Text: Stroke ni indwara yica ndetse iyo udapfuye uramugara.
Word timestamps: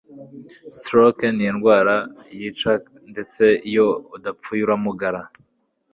Stroke 0.79 1.25
ni 1.35 1.43
indwara 1.51 1.95
yica 2.39 2.71
ndetse 3.11 3.43
iyo 3.69 3.87
udapfuye 4.15 4.61
uramugara. 4.63 5.21